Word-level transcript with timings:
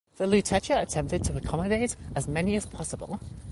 The 0.17 0.25
Lutetia 0.25 0.81
attempted 0.81 1.23
to 1.25 1.37
accommodate 1.37 1.95
as 2.15 2.27
many 2.27 2.55
as 2.55 2.65
possible. 2.65 3.19